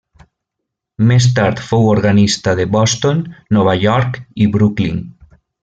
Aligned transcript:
Més 1.11 1.27
tard 1.39 1.61
fou 1.65 1.85
organista 1.91 2.55
de 2.61 2.67
Boston, 2.77 3.21
Nova 3.61 3.79
York 3.85 4.19
i 4.47 4.49
Brooklyn. 4.59 5.07